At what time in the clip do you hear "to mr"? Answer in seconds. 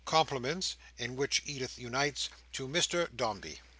2.53-3.15